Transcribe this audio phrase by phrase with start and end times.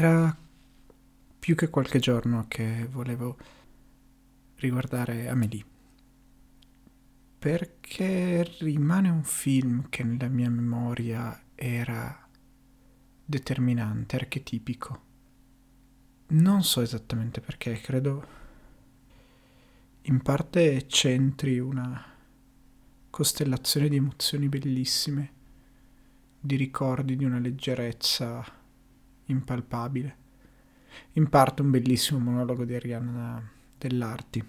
[0.00, 0.32] Era
[1.40, 3.36] più che qualche giorno che volevo
[4.58, 5.64] riguardare Amélie.
[7.36, 12.28] Perché rimane un film che nella mia memoria era
[13.24, 15.02] determinante, archetipico.
[16.28, 18.26] Non so esattamente perché, credo
[20.02, 22.14] in parte centri una
[23.10, 25.32] costellazione di emozioni bellissime,
[26.38, 28.57] di ricordi di una leggerezza
[29.28, 30.26] impalpabile.
[31.12, 34.44] In parte un bellissimo monologo di Arianna dell'Arti.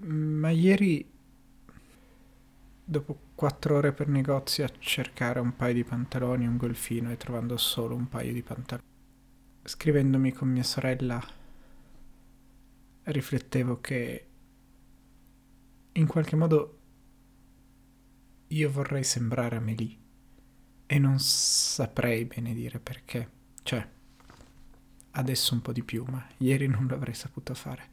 [0.00, 1.08] Ma ieri,
[2.84, 7.56] dopo quattro ore per negozi a cercare un paio di pantaloni un golfino e trovando
[7.56, 8.88] solo un paio di pantaloni,
[9.62, 11.22] scrivendomi con mia sorella,
[13.04, 14.26] riflettevo che
[15.92, 16.78] in qualche modo
[18.48, 20.02] io vorrei sembrare Amelie
[20.86, 23.28] e non saprei bene dire perché.
[23.62, 23.86] Cioè,
[25.12, 27.90] adesso un po' di più, ma ieri non l'avrei saputo fare.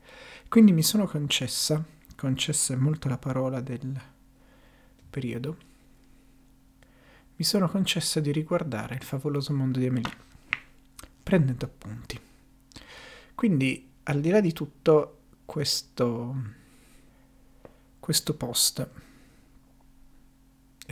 [0.47, 1.83] Quindi mi sono concessa,
[2.15, 3.99] concessa è molto la parola del
[5.09, 5.57] periodo,
[7.35, 10.15] mi sono concessa di riguardare il favoloso mondo di Amelie,
[11.23, 12.19] prendendo appunti.
[13.33, 16.35] Quindi, al di là di tutto, questo,
[17.99, 18.89] questo post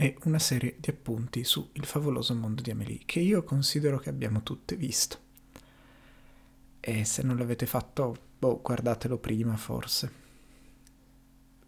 [0.00, 4.08] è una serie di appunti su Il favoloso mondo di Amelie, che io considero che
[4.08, 5.18] abbiamo tutte visto.
[6.80, 10.12] E se non l'avete fatto, boh, guardatelo prima forse.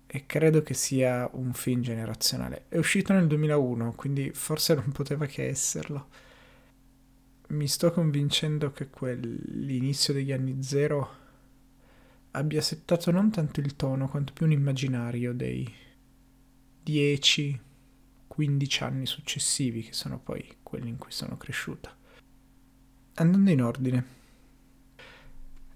[0.07, 2.65] E credo che sia un film generazionale.
[2.69, 6.09] È uscito nel 2001, quindi forse non poteva che esserlo.
[7.49, 11.17] Mi sto convincendo che quell'inizio degli anni zero
[12.31, 15.71] abbia settato non tanto il tono quanto più un immaginario dei
[16.83, 17.71] 10
[18.33, 21.95] 15 anni successivi, che sono poi quelli in cui sono cresciuta.
[23.17, 24.07] Andando in ordine,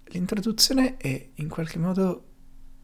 [0.05, 2.29] l'introduzione è in qualche modo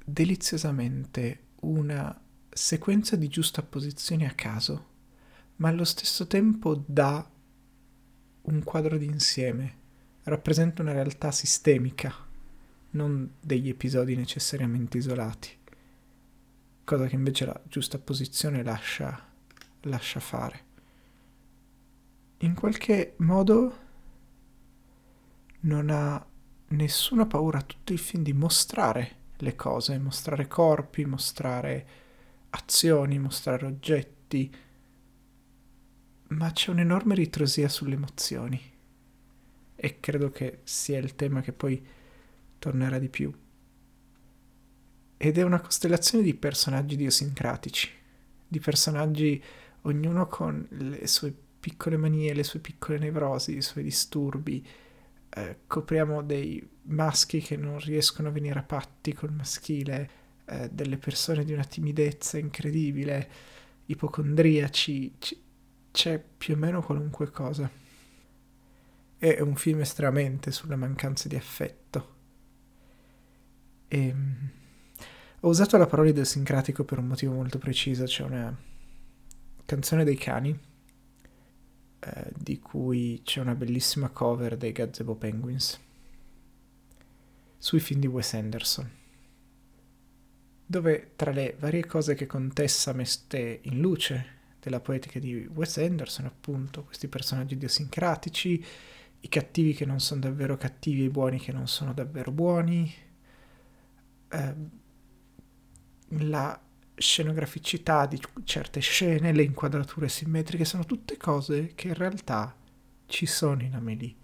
[0.04, 4.90] deliziosamente una sequenza di giustapposizioni a caso,
[5.56, 7.26] ma allo stesso tempo dà
[8.42, 9.78] un quadro d'insieme,
[10.24, 12.14] rappresenta una realtà sistemica,
[12.90, 15.48] non degli episodi necessariamente isolati,
[16.84, 19.30] cosa che invece la giustapposizione lascia
[19.82, 20.70] lascia fare.
[22.38, 23.78] In qualche modo
[25.60, 26.24] non ha
[26.68, 31.86] nessuna paura tutto il film di mostrare le cose, mostrare corpi, mostrare
[32.50, 34.54] azioni, mostrare oggetti,
[36.28, 38.60] ma c'è un'enorme ritrosia sulle emozioni
[39.74, 41.84] e credo che sia il tema che poi
[42.58, 43.32] tornerà di più.
[45.16, 47.90] Ed è una costellazione di personaggi idiosincratici,
[48.46, 49.42] di personaggi
[49.82, 54.66] ognuno con le sue piccole manie, le sue piccole nevrosi, i suoi disturbi.
[55.28, 60.10] Eh, copriamo dei maschi che non riescono a venire a patti col maschile,
[60.44, 63.30] eh, delle persone di una timidezza incredibile,
[63.86, 65.38] ipocondriaci, c-
[65.92, 67.70] c'è più o meno qualunque cosa.
[69.18, 72.14] È un film estremamente sulla mancanza di affetto.
[73.86, 74.50] E, um,
[75.40, 78.56] ho usato la parola idiosincratico per un motivo molto preciso, c'è una
[79.64, 80.58] Canzone dei cani,
[82.00, 85.80] eh, di cui c'è una bellissima cover dei Gazebo Penguins,
[87.56, 88.90] sui film di Wes Anderson,
[90.66, 96.26] dove tra le varie cose che Contessa mette in luce della poetica di Wes Anderson,
[96.26, 98.64] appunto, questi personaggi idiosincratici,
[99.20, 102.92] i cattivi che non sono davvero cattivi e i buoni che non sono davvero buoni,
[104.28, 104.54] eh,
[106.08, 106.60] la
[106.94, 112.54] scenograficità di certe scene, le inquadrature simmetriche, sono tutte cose che in realtà
[113.06, 114.14] ci sono in Amelie.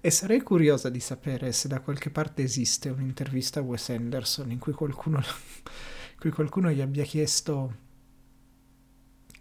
[0.00, 4.58] E sarei curiosa di sapere se da qualche parte esiste un'intervista a Wes Anderson in
[4.58, 7.88] cui qualcuno, in cui qualcuno gli abbia chiesto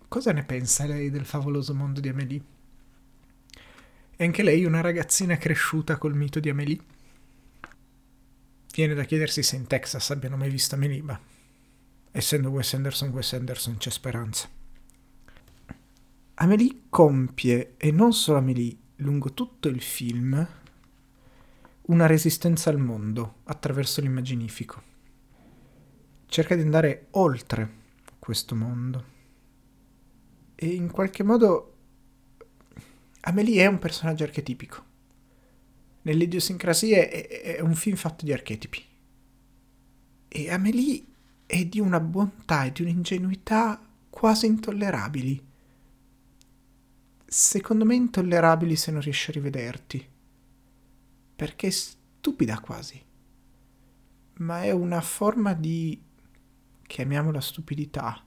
[0.10, 2.42] cosa ne pensa lei del favoloso mondo di Amelie.
[4.18, 6.80] E anche lei una ragazzina cresciuta col mito di Amelie.
[8.74, 11.18] Viene da chiedersi se in Texas abbiano mai visto Amelie, ma
[12.20, 14.48] essendo Wes Anderson, Wes Anderson c'è speranza.
[16.36, 20.48] Amelie compie, e non solo Amelie, lungo tutto il film,
[21.82, 24.84] una resistenza al mondo attraverso l'immaginifico.
[26.28, 27.78] Cerca di andare oltre
[28.20, 29.18] questo mondo.
[30.56, 31.78] E in qualche modo
[33.22, 34.86] Amelie è un personaggio archetipico.
[36.02, 38.86] Nelle idiosincrasie è, è un film fatto di archetipi.
[40.28, 41.09] E Amelie
[41.52, 45.44] e di una bontà e di un'ingenuità quasi intollerabili.
[47.26, 50.08] Secondo me intollerabili se non riesci a rivederti.
[51.36, 53.02] perché stupida quasi,
[54.40, 55.98] ma è una forma di,
[56.86, 58.22] chiamiamola stupidità,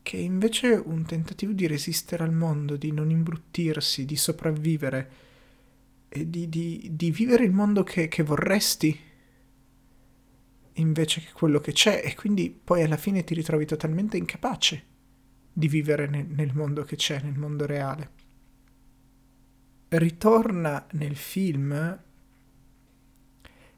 [0.00, 5.10] che è invece un tentativo di resistere al mondo, di non imbruttirsi, di sopravvivere
[6.08, 8.98] e di, di, di vivere il mondo che, che vorresti
[10.74, 14.92] invece che quello che c'è e quindi poi alla fine ti ritrovi totalmente incapace
[15.52, 18.10] di vivere nel, nel mondo che c'è, nel mondo reale.
[19.88, 22.02] Ritorna nel film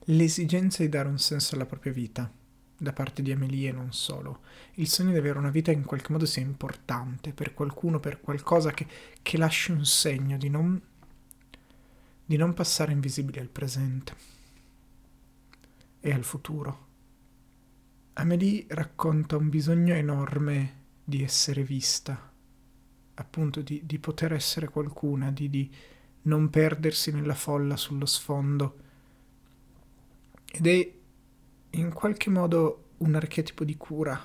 [0.09, 2.33] l'esigenza di dare un senso alla propria vita
[2.79, 4.41] da parte di Amelie e non solo.
[4.75, 8.21] Il sogno di avere una vita che in qualche modo sia importante per qualcuno, per
[8.21, 8.87] qualcosa che,
[9.23, 10.81] che lasci un segno, di non,
[12.25, 14.15] di non passare invisibile al presente
[16.01, 16.86] e al futuro.
[18.19, 22.33] Amélie racconta un bisogno enorme di essere vista,
[23.15, 25.71] appunto di, di poter essere qualcuna, di, di,
[26.23, 28.79] non perdersi nella folla sullo sfondo.
[30.51, 30.93] Ed è
[31.71, 34.19] in qualche modo un archetipo di cura.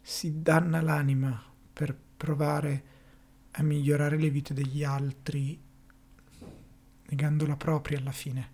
[0.00, 1.42] Si danna l'anima
[1.72, 2.84] per provare
[3.50, 5.60] a migliorare le vite degli altri,
[7.08, 8.50] negando la propria alla fine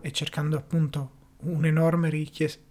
[0.00, 2.65] e cercando appunto un'enorme richiesta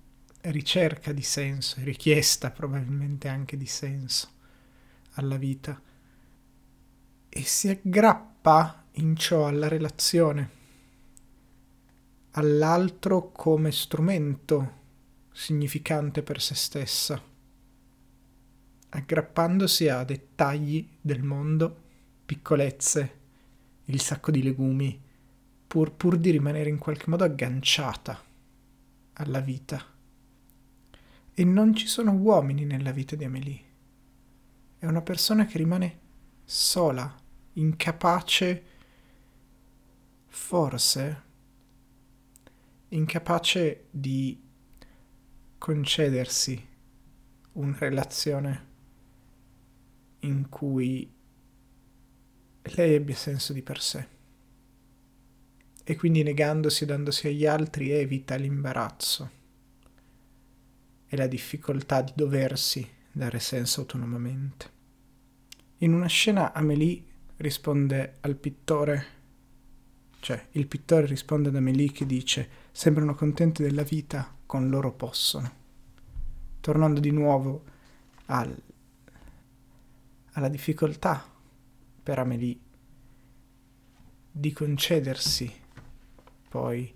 [0.52, 4.30] ricerca di senso, richiesta probabilmente anche di senso
[5.14, 5.82] alla vita
[7.30, 10.50] e si aggrappa in ciò alla relazione,
[12.32, 14.84] all'altro come strumento
[15.32, 17.22] significante per se stessa,
[18.90, 21.84] aggrappandosi a dettagli del mondo,
[22.26, 23.20] piccolezze,
[23.86, 25.02] il sacco di legumi,
[25.68, 28.24] pur, pur di rimanere in qualche modo agganciata
[29.14, 29.95] alla vita.
[31.38, 33.64] E non ci sono uomini nella vita di Amélie.
[34.80, 36.00] È una persona che rimane
[36.46, 37.14] sola,
[37.54, 38.64] incapace,
[40.28, 41.24] forse,
[42.88, 44.42] incapace di
[45.58, 46.68] concedersi
[47.52, 48.68] una relazione
[50.20, 51.14] in cui
[52.62, 54.08] lei abbia senso di per sé
[55.84, 59.44] e quindi negandosi e dandosi agli altri evita l'imbarazzo
[61.08, 64.74] e la difficoltà di doversi dare senso autonomamente.
[65.80, 67.04] In una scena Amélie
[67.38, 69.06] risponde al pittore,
[70.20, 75.64] cioè il pittore risponde ad Amélie che dice sembrano contenti della vita, con loro possono.
[76.60, 77.64] Tornando di nuovo
[78.26, 78.56] al,
[80.32, 81.24] alla difficoltà
[82.04, 82.58] per Amélie
[84.32, 85.64] di concedersi
[86.50, 86.94] poi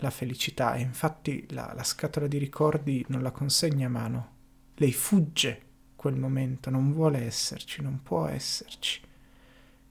[0.00, 4.36] la felicità e infatti la, la scatola di ricordi non la consegna a mano.
[4.74, 9.00] Lei fugge quel momento, non vuole esserci, non può esserci.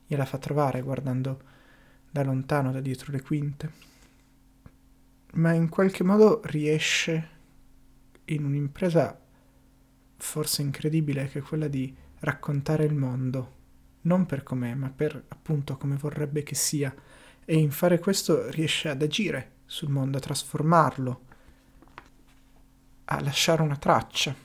[0.08, 1.42] Gliela fa trovare guardando
[2.10, 3.72] da lontano, da dietro le quinte.
[5.34, 7.30] Ma in qualche modo riesce
[8.26, 9.20] in un'impresa
[10.18, 13.56] forse incredibile che è quella di raccontare il mondo,
[14.02, 16.94] non per com'è, ma per appunto come vorrebbe che sia,
[17.46, 21.22] e in fare questo riesce ad agire sul mondo, a trasformarlo,
[23.06, 24.36] a lasciare una traccia.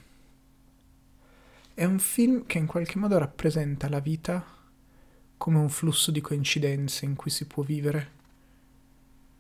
[1.72, 4.44] È un film che in qualche modo rappresenta la vita
[5.38, 8.10] come un flusso di coincidenze in cui si può vivere,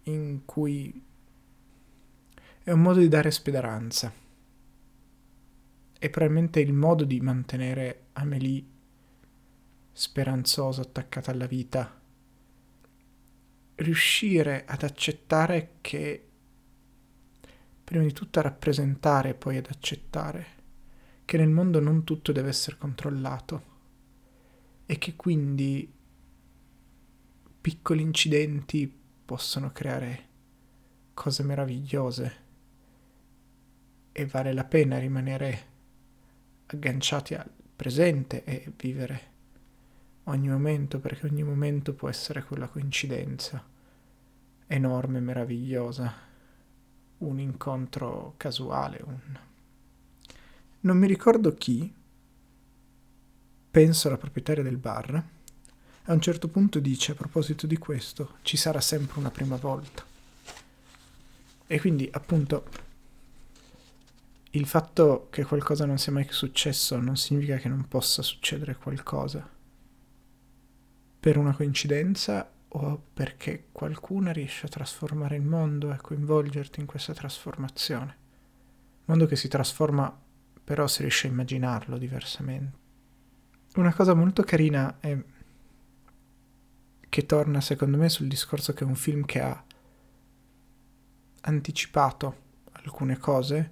[0.04, 1.02] in cui
[2.62, 4.10] è un modo di dare speranza.
[5.98, 8.64] È probabilmente il modo di mantenere Amélie
[9.92, 12.00] speranzosa, attaccata alla vita
[13.76, 16.28] riuscire ad accettare che,
[17.82, 20.46] prima di tutto a rappresentare e poi ad accettare
[21.24, 23.72] che nel mondo non tutto deve essere controllato
[24.86, 25.90] e che quindi
[27.60, 28.92] piccoli incidenti
[29.24, 30.28] possono creare
[31.14, 32.42] cose meravigliose
[34.12, 35.72] e vale la pena rimanere
[36.66, 39.32] agganciati al presente e vivere
[40.24, 43.62] ogni momento, perché ogni momento può essere quella coincidenza
[44.66, 46.12] enorme, meravigliosa,
[47.18, 49.18] un incontro casuale, un...
[50.80, 51.92] Non mi ricordo chi,
[53.70, 55.24] penso alla proprietaria del bar,
[56.06, 60.04] a un certo punto dice a proposito di questo, ci sarà sempre una prima volta.
[61.66, 62.66] E quindi appunto
[64.50, 69.53] il fatto che qualcosa non sia mai successo non significa che non possa succedere qualcosa
[71.24, 77.14] per una coincidenza o perché qualcuno riesce a trasformare il mondo e coinvolgerti in questa
[77.14, 78.16] trasformazione.
[79.06, 80.14] Mondo che si trasforma
[80.62, 82.76] però si riesce a immaginarlo diversamente.
[83.76, 85.16] Una cosa molto carina è
[87.08, 89.64] che torna secondo me sul discorso che è un film che ha
[91.40, 92.36] anticipato
[92.72, 93.70] alcune cose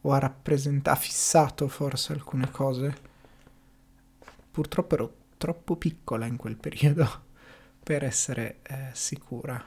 [0.00, 2.96] o ha rappresentato, ha fissato forse alcune cose.
[4.50, 7.24] Purtroppo ero troppo piccola in quel periodo
[7.82, 9.64] per essere eh, sicura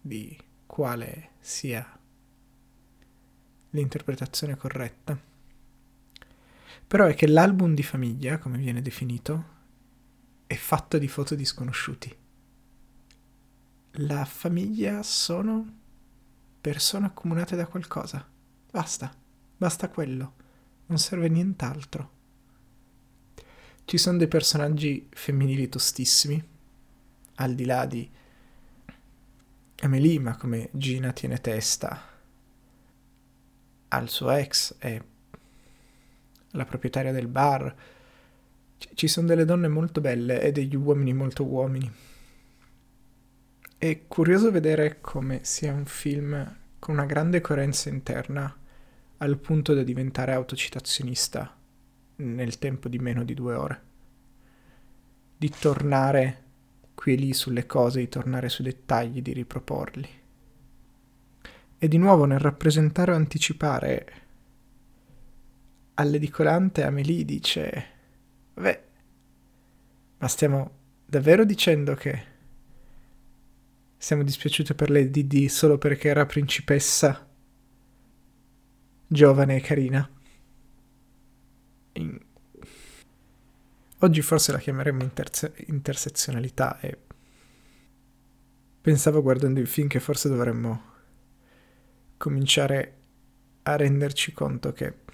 [0.00, 0.36] di
[0.66, 1.98] quale sia
[3.70, 5.18] l'interpretazione corretta.
[6.86, 9.56] Però è che l'album di famiglia, come viene definito,
[10.46, 12.16] è fatto di foto di sconosciuti.
[13.92, 15.76] La famiglia sono
[16.60, 18.26] persone accomunate da qualcosa.
[18.70, 19.12] Basta,
[19.56, 20.34] basta quello.
[20.86, 22.16] Non serve nient'altro.
[23.88, 26.46] Ci sono dei personaggi femminili tostissimi,
[27.36, 28.06] al di là di
[29.80, 31.98] Amelie, ma come Gina tiene testa
[33.88, 35.02] al suo ex e
[36.50, 37.74] la proprietaria del bar.
[38.76, 41.90] Ci sono delle donne molto belle e degli uomini molto uomini.
[43.78, 48.54] È curioso vedere come sia un film con una grande coerenza interna
[49.16, 51.57] al punto da diventare autocitazionista
[52.18, 53.82] nel tempo di meno di due ore.
[55.36, 56.44] Di tornare
[56.94, 60.08] qui e lì sulle cose, di tornare sui dettagli, di riproporli.
[61.78, 64.12] E di nuovo nel rappresentare o anticipare
[65.94, 67.86] all'edicolante Amelie dice,
[68.54, 68.84] vabbè,
[70.18, 70.70] ma stiamo
[71.06, 72.36] davvero dicendo che
[73.96, 77.26] siamo dispiaciute per lei Didi solo perché era principessa
[79.06, 80.17] giovane e carina?
[81.98, 82.18] In...
[83.98, 86.96] Oggi forse la chiameremmo interse- intersezionalità e
[88.80, 90.82] pensavo guardando il film che forse dovremmo
[92.16, 92.94] cominciare
[93.62, 95.06] a renderci conto che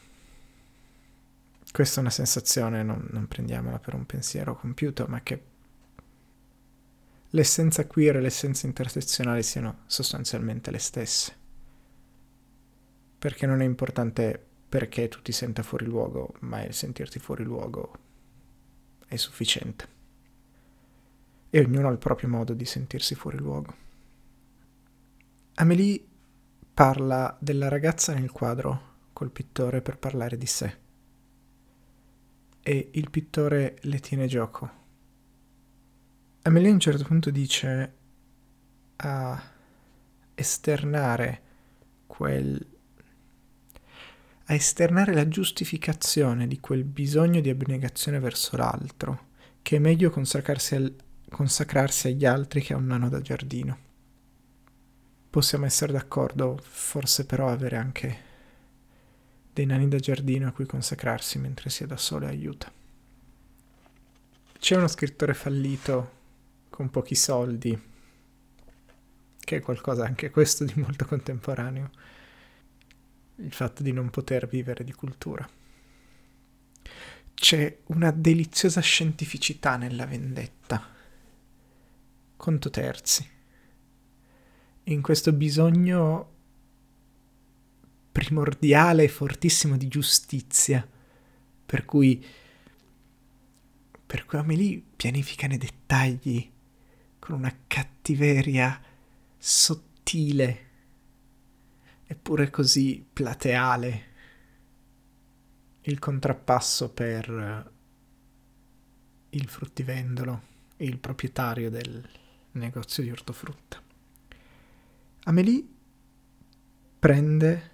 [1.73, 5.43] questa è una sensazione, non, non prendiamola per un pensiero compiuto, ma che
[7.31, 11.37] l'essenza queer e l'essenza intersezionale siano sostanzialmente le stesse.
[13.19, 17.93] Perché non è importante perché tu ti senta fuori luogo, ma il sentirti fuori luogo
[19.07, 19.87] è sufficiente.
[21.49, 23.73] E ognuno ha il proprio modo di sentirsi fuori luogo.
[25.55, 26.05] Amélie
[26.75, 30.77] parla della ragazza nel quadro col pittore per parlare di sé
[32.61, 34.71] e il pittore le tiene gioco.
[36.43, 37.95] Amelia a un certo punto dice
[38.97, 39.41] a
[40.35, 41.43] esternare
[42.09, 42.73] quel
[44.47, 49.29] a esternare la giustificazione di quel bisogno di abnegazione verso l'altro,
[49.63, 50.95] che è meglio consacrarsi, al,
[51.31, 53.79] consacrarsi agli altri che a un nano da giardino.
[55.31, 58.33] Possiamo essere d'accordo, forse però avere anche
[59.53, 62.71] dei nani da giardino a cui consacrarsi mentre si è da sole aiuta.
[64.59, 66.13] C'è uno scrittore fallito
[66.71, 67.81] con pochi soldi,
[69.39, 71.91] che è qualcosa anche questo di molto contemporaneo,
[73.37, 75.49] il fatto di non poter vivere di cultura.
[77.35, 80.93] C'è una deliziosa scientificità nella vendetta.
[82.37, 83.29] Conto terzi.
[84.85, 86.33] In questo bisogno
[88.13, 90.87] primordiale e fortissimo di giustizia,
[91.67, 92.25] per cui,
[94.07, 96.51] per cui Amelie pianifica nei dettagli
[97.19, 98.81] con una cattiveria
[99.37, 100.73] sottile
[102.07, 104.13] eppure così plateale
[105.83, 107.73] il contrappasso per
[109.31, 110.43] il fruttivendolo
[110.77, 112.09] e il proprietario del
[112.53, 113.83] negozio di ortofrutta.
[115.25, 115.67] Amelie
[116.99, 117.71] prende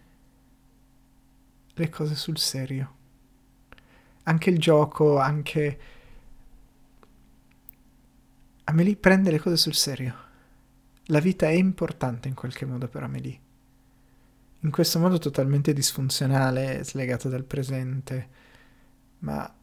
[1.74, 2.96] le cose sul serio.
[4.24, 5.80] Anche il gioco, anche...
[8.64, 10.28] Amelie prende le cose sul serio.
[11.06, 13.40] La vita è importante in qualche modo per Amelie.
[14.60, 18.28] In questo modo totalmente disfunzionale, slegato dal presente,
[19.20, 19.54] ma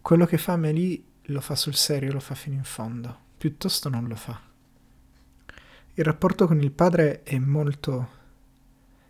[0.00, 4.06] quello che fa Amelie lo fa sul serio, lo fa fino in fondo, piuttosto non
[4.06, 4.38] lo fa.
[5.94, 8.22] Il rapporto con il padre è molto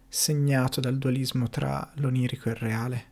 [0.07, 3.05] segnato dal dualismo tra l'onirico e il reale,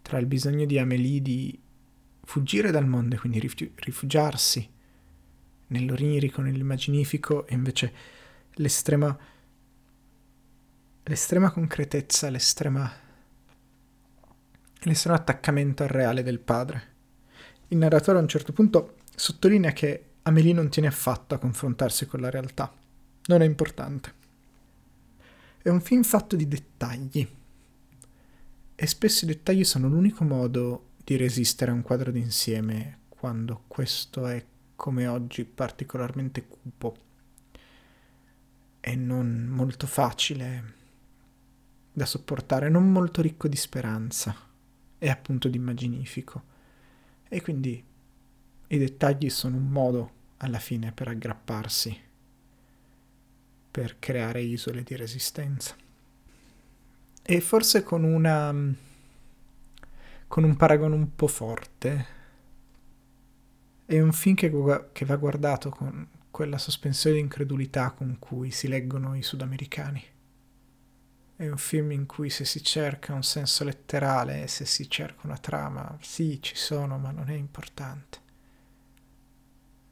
[0.00, 1.60] tra il bisogno di Amélie di
[2.22, 3.38] fuggire dal mondo e quindi
[3.74, 4.66] rifugiarsi
[5.66, 7.92] nell'onirico, nell'immaginifico e invece
[8.52, 9.14] l'estrema,
[11.06, 12.90] l'estrema concretezza, l'estrema,
[14.80, 16.92] l'estremo attaccamento al reale del padre.
[17.68, 22.20] Il narratore a un certo punto sottolinea che Amélie non tiene affatto a confrontarsi con
[22.20, 22.72] la realtà.
[23.26, 24.22] Non è importante.
[25.60, 27.28] È un film fatto di dettagli
[28.74, 34.26] e spesso i dettagli sono l'unico modo di resistere a un quadro d'insieme quando questo
[34.26, 34.42] è
[34.74, 36.96] come oggi particolarmente cupo
[38.80, 40.82] e non molto facile
[41.96, 44.34] da sopportare, non molto ricco di speranza
[44.98, 46.42] e appunto di immaginifico.
[47.28, 47.82] E quindi
[48.66, 51.98] i dettagli sono un modo alla fine per aggrapparsi,
[53.70, 55.76] per creare isole di resistenza.
[57.22, 58.52] E forse con una
[60.26, 62.06] con un paragone un po' forte.
[63.84, 64.50] È un film che,
[64.90, 70.02] che va guardato con quella sospensione di incredulità con cui si leggono i sudamericani.
[71.36, 75.36] È un film in cui se si cerca un senso letterale, se si cerca una
[75.36, 78.18] trama, sì, ci sono, ma non è importante.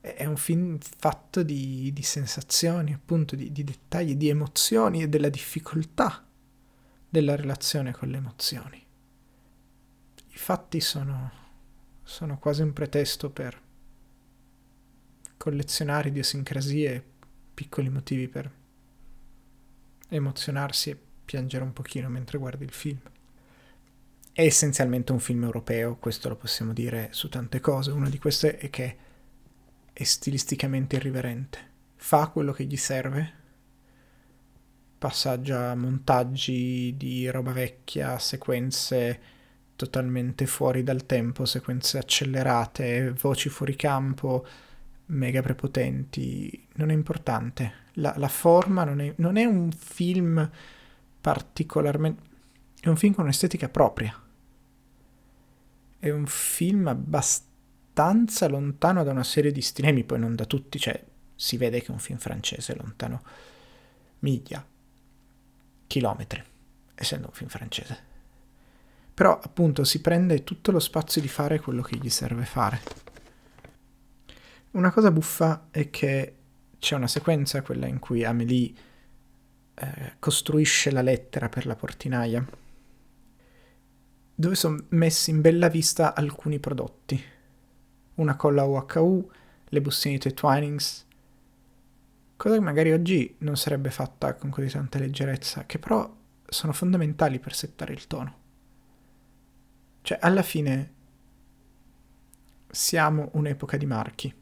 [0.01, 5.29] È un film fatto di, di sensazioni, appunto, di, di dettagli, di emozioni e della
[5.29, 6.25] difficoltà
[7.09, 8.87] della relazione con le emozioni.
[10.29, 11.31] I fatti sono,
[12.05, 13.61] sono quasi un pretesto per
[15.37, 17.05] collezionare idiosincrasie
[17.53, 18.51] piccoli motivi per
[20.09, 23.01] emozionarsi e piangere un pochino mentre guardi il film.
[24.33, 27.91] È essenzialmente un film europeo, questo lo possiamo dire su tante cose.
[27.91, 28.97] Una di queste è che
[29.93, 31.71] è stilisticamente irriverente.
[31.97, 33.33] Fa quello che gli serve,
[34.99, 39.21] passaggia montaggi di roba vecchia, sequenze
[39.77, 44.47] totalmente fuori dal tempo, sequenze accelerate, voci fuori campo,
[45.07, 46.69] mega prepotenti.
[46.75, 47.73] Non è importante.
[47.95, 50.51] La, la forma non è, non è un film
[51.23, 52.23] particolarmente...
[52.81, 54.15] è un film con un'estetica propria.
[55.99, 61.03] È un film abbastanza lontano da una serie di stilemi, poi non da tutti, cioè
[61.35, 63.23] si vede che è un film francese, lontano
[64.19, 64.67] miglia
[65.87, 66.43] chilometri,
[66.95, 68.11] essendo un film francese.
[69.15, 72.81] Però appunto si prende tutto lo spazio di fare quello che gli serve fare.
[74.73, 76.37] Una cosa buffa è che
[76.79, 78.73] c'è una sequenza, quella in cui Amélie
[79.75, 82.47] eh, costruisce la lettera per la portinaia,
[84.35, 87.23] dove sono messi in bella vista alcuni prodotti.
[88.15, 89.31] Una colla UHU,
[89.65, 91.07] le bustine di Twinings,
[92.37, 96.13] cosa che magari oggi non sarebbe fatta con così tanta leggerezza, che però
[96.45, 98.41] sono fondamentali per settare il tono.
[100.03, 100.93] Cioè, alla fine
[102.69, 104.35] siamo un'epoca di marchi.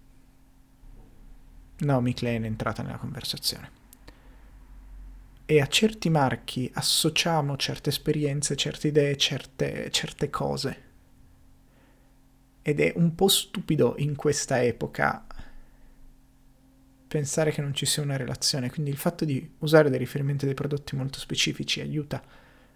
[1.79, 3.80] Naomi Klein è entrata nella conversazione.
[5.51, 10.83] E a certi marchi associamo certe esperienze, certe idee, certe, certe cose.
[12.63, 15.27] Ed è un po' stupido in questa epoca
[17.09, 20.55] pensare che non ci sia una relazione, quindi il fatto di usare dei riferimenti dei
[20.55, 22.23] prodotti molto specifici aiuta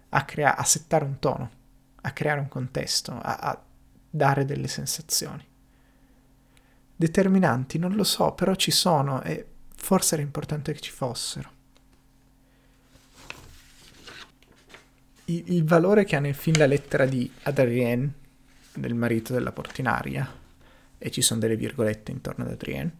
[0.09, 1.51] a, crea- a settare un tono,
[2.01, 3.63] a creare un contesto, a, a
[4.09, 5.47] dare delle sensazioni.
[6.93, 9.45] Determinanti, non lo so, però ci sono e
[9.77, 11.54] forse era importante che ci fossero.
[15.25, 18.13] Il, il valore che ha nel film la lettera di Adrien,
[18.73, 20.43] del marito della portinaria,
[20.97, 22.91] e ci sono delle virgolette intorno ad Adrien,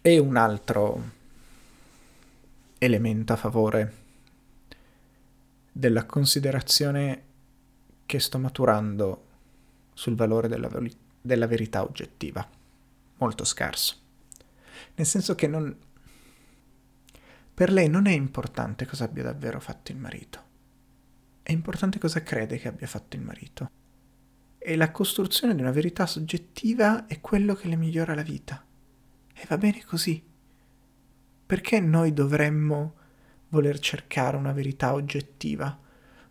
[0.00, 1.16] e un altro
[2.78, 3.94] elemento a favore
[5.72, 7.22] della considerazione
[8.06, 9.26] che sto maturando
[9.92, 10.70] sul valore della,
[11.20, 12.48] della verità oggettiva,
[13.18, 13.96] molto scarso.
[14.94, 15.76] Nel senso che non,
[17.58, 20.42] per lei non è importante cosa abbia davvero fatto il marito,
[21.42, 23.68] è importante cosa crede che abbia fatto il marito.
[24.58, 28.64] E la costruzione di una verità soggettiva è quello che le migliora la vita.
[29.34, 30.24] E va bene così.
[31.46, 32.94] Perché noi dovremmo
[33.48, 35.76] voler cercare una verità oggettiva?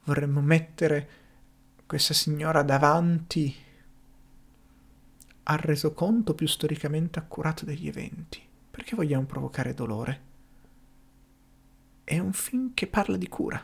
[0.05, 1.09] Vorremmo mettere
[1.85, 3.53] questa signora davanti
[5.43, 8.41] al resoconto più storicamente accurato degli eventi.
[8.71, 10.27] Perché vogliamo provocare dolore?
[12.09, 13.61] È un film che parla di cura,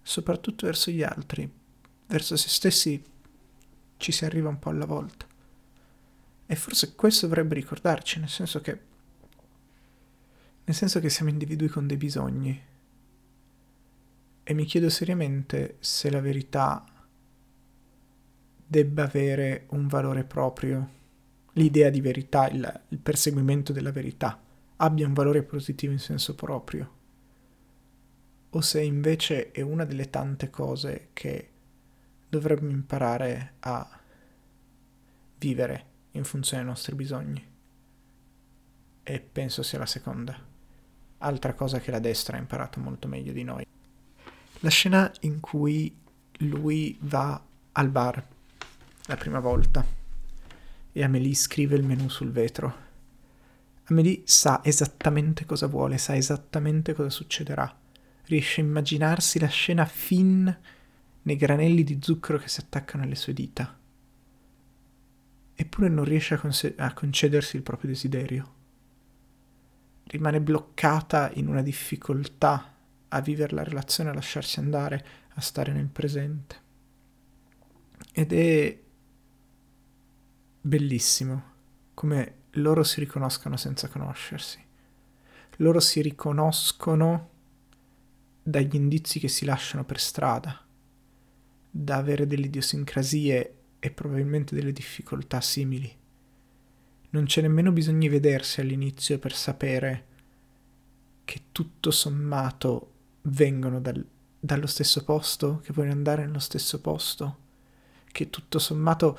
[0.00, 1.52] soprattutto verso gli altri,
[2.06, 3.04] verso se stessi
[3.96, 5.26] ci si arriva un po' alla volta.
[6.46, 8.80] E forse questo dovrebbe ricordarci, nel senso che
[10.62, 12.62] nel senso che siamo individui con dei bisogni.
[14.44, 16.86] E mi chiedo seriamente se la verità
[18.64, 20.90] debba avere un valore proprio,
[21.54, 24.50] l'idea di verità, il, il perseguimento della verità,
[24.84, 27.00] abbia un valore positivo in senso proprio,
[28.50, 31.50] o se invece è una delle tante cose che
[32.28, 34.00] dovremmo imparare a
[35.38, 37.50] vivere in funzione dei nostri bisogni.
[39.04, 40.36] E penso sia la seconda.
[41.18, 43.64] Altra cosa che la destra ha imparato molto meglio di noi.
[44.60, 45.96] La scena in cui
[46.38, 47.40] lui va
[47.72, 48.26] al bar
[49.06, 49.84] la prima volta
[50.92, 52.90] e Amelie scrive il menù sul vetro.
[53.84, 57.78] Amelie sa esattamente cosa vuole, sa esattamente cosa succederà.
[58.24, 60.56] Riesce a immaginarsi la scena fin
[61.22, 63.78] nei granelli di zucchero che si attaccano alle sue dita.
[65.54, 68.54] Eppure non riesce a, conse- a concedersi il proprio desiderio.
[70.04, 72.74] Rimane bloccata in una difficoltà
[73.08, 76.60] a vivere la relazione, a lasciarsi andare, a stare nel presente.
[78.12, 78.80] Ed è
[80.60, 81.50] bellissimo
[81.94, 84.60] come loro si riconoscono senza conoscersi.
[85.56, 87.30] Loro si riconoscono
[88.42, 90.64] dagli indizi che si lasciano per strada,
[91.70, 95.94] da avere delle idiosincrasie e probabilmente delle difficoltà simili.
[97.10, 100.06] Non c'è nemmeno bisogno di vedersi all'inizio per sapere
[101.24, 102.90] che tutto sommato
[103.22, 104.04] vengono dal,
[104.38, 107.38] dallo stesso posto, che vogliono andare nello stesso posto,
[108.10, 109.18] che tutto sommato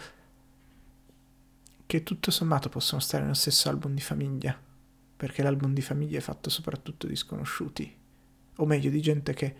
[1.93, 4.59] che tutto sommato possono stare nello stesso album di famiglia,
[5.15, 7.95] perché l'album di famiglia è fatto soprattutto di sconosciuti,
[8.55, 9.55] o meglio di gente che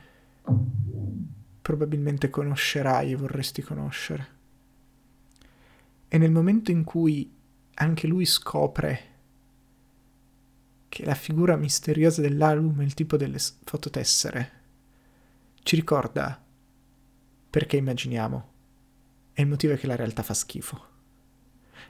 [1.61, 4.27] probabilmente conoscerai e vorresti conoscere.
[6.07, 7.31] E nel momento in cui
[7.75, 9.11] anche lui scopre
[10.89, 14.51] che la figura misteriosa dell'album è il tipo delle fototessere,
[15.61, 16.43] ci ricorda
[17.51, 18.51] perché immaginiamo.
[19.33, 20.92] E il motivo è che la realtà fa schifo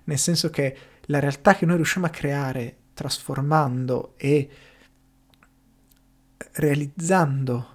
[0.05, 4.49] nel senso che la realtà che noi riusciamo a creare trasformando e
[6.53, 7.71] realizzando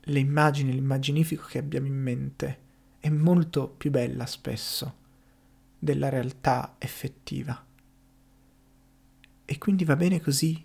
[0.00, 2.58] le immagini, l'immaginifico che abbiamo in mente
[3.00, 5.04] è molto più bella spesso
[5.78, 7.64] della realtà effettiva.
[9.44, 10.64] E quindi va bene così,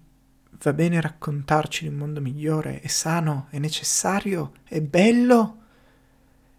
[0.63, 5.57] va bene raccontarci di un mondo migliore, è sano, è necessario, è bello,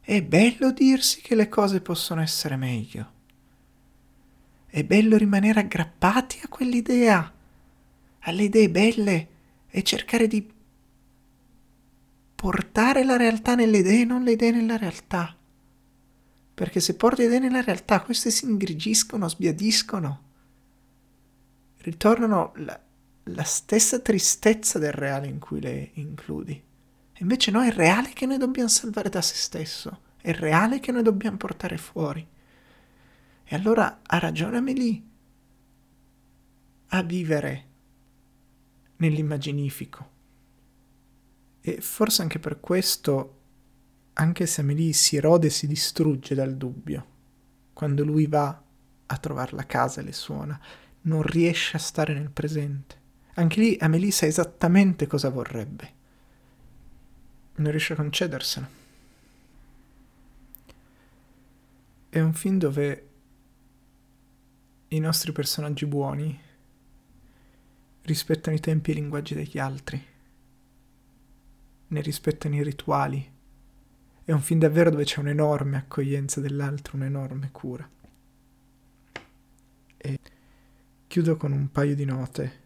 [0.00, 3.20] è bello dirsi che le cose possono essere meglio.
[4.74, 7.30] È bello rimanere aggrappati a quell'idea,
[8.20, 9.28] alle idee belle
[9.68, 10.50] e cercare di
[12.34, 15.36] portare la realtà nelle idee, non le idee nella realtà.
[16.54, 20.22] Perché se porti idee nella realtà, queste si ingrigiscono, sbiadiscono,
[21.80, 22.80] ritornano la,
[23.24, 26.58] la stessa tristezza del reale in cui le includi.
[27.18, 30.80] Invece no, è il reale che noi dobbiamo salvare da se stesso, è il reale
[30.80, 32.26] che noi dobbiamo portare fuori.
[33.52, 35.02] E allora ha ragione Amelie
[36.86, 37.66] a vivere
[38.96, 40.10] nell'immaginifico.
[41.60, 43.40] E forse anche per questo,
[44.14, 47.06] anche se Amelie si rode e si distrugge dal dubbio,
[47.74, 48.58] quando lui va
[49.04, 50.58] a trovare la casa e le suona,
[51.02, 53.00] non riesce a stare nel presente.
[53.34, 55.92] Anche lì Amelie sa esattamente cosa vorrebbe.
[57.56, 58.66] Non riesce a concederselo.
[62.08, 63.08] È un film dove
[64.94, 66.38] i nostri personaggi buoni
[68.02, 70.04] rispettano i tempi e i linguaggi degli altri,
[71.88, 73.30] ne rispettano i rituali.
[74.24, 77.88] È un film davvero dove c'è un'enorme accoglienza dell'altro, un'enorme cura.
[79.96, 80.18] E
[81.06, 82.60] chiudo con un paio di note.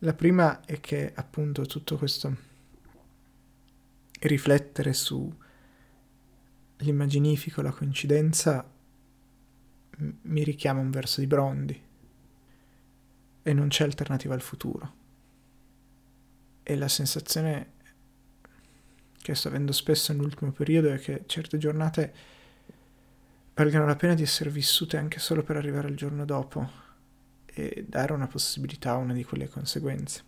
[0.00, 2.34] La prima è che appunto tutto questo
[4.20, 5.30] riflettere su
[6.78, 8.66] l'immaginifico, la coincidenza,
[9.96, 11.82] mi richiama un verso di Brondi
[13.42, 14.94] e non c'è alternativa al futuro.
[16.62, 17.74] E la sensazione
[19.22, 22.14] che sto avendo spesso nell'ultimo periodo è che certe giornate
[23.54, 26.84] valgano la pena di essere vissute anche solo per arrivare al giorno dopo
[27.46, 30.22] e dare una possibilità a una di quelle conseguenze.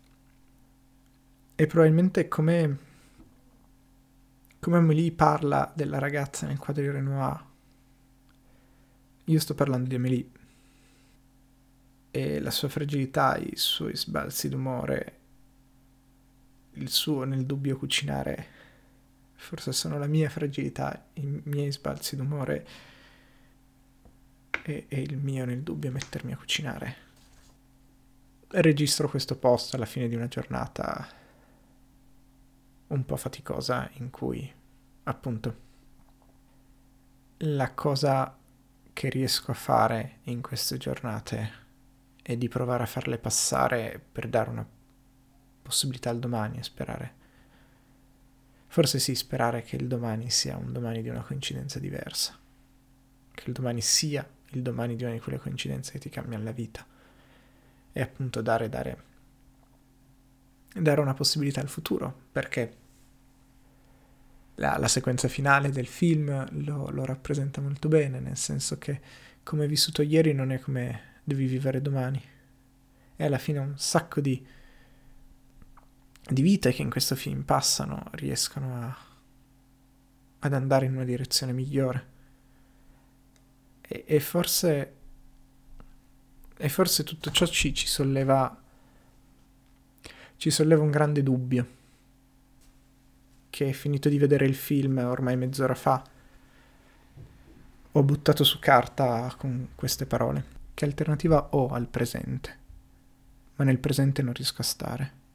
[1.55, 2.79] E probabilmente come,
[4.61, 7.48] come Amelie parla della ragazza nel quadro di Renoir
[9.29, 10.31] io sto parlando di Amélie
[12.11, 15.19] e la sua fragilità, i suoi sbalzi d'umore,
[16.73, 18.47] il suo nel dubbio cucinare,
[19.35, 22.67] forse sono la mia fragilità, i miei sbalzi d'umore
[24.63, 27.07] e, e il mio nel dubbio mettermi a cucinare.
[28.49, 31.07] Registro questo post alla fine di una giornata
[32.87, 34.51] un po' faticosa in cui
[35.03, 35.67] appunto
[37.43, 38.38] la cosa
[38.99, 41.53] che riesco a fare in queste giornate
[42.21, 44.67] è di provare a farle passare per dare una
[45.63, 47.15] possibilità al domani e sperare.
[48.67, 52.37] Forse sì, sperare che il domani sia un domani di una coincidenza diversa,
[53.31, 56.51] che il domani sia il domani di una di quelle coincidenze che ti cambiano la
[56.51, 56.85] vita
[57.93, 59.03] e appunto dare, dare,
[60.75, 62.77] dare una possibilità al futuro, perché
[64.59, 69.01] la, la sequenza finale del film lo, lo rappresenta molto bene, nel senso che
[69.43, 72.23] come hai vissuto ieri non è come devi vivere domani.
[73.17, 74.45] E alla fine un sacco di,
[76.29, 78.97] di vite che in questo film passano riescono a,
[80.41, 82.17] ad andare in una direzione migliore.
[83.81, 84.93] E, e forse
[86.61, 88.61] e forse tutto ciò ci, ci solleva
[90.37, 91.77] ci solleva un grande dubbio
[93.59, 96.01] che finito di vedere il film ormai mezz'ora fa
[97.91, 100.45] ho buttato su carta con queste parole.
[100.75, 102.57] Che alternativa ho al presente?
[103.57, 105.13] Ma nel presente non riesco a stare.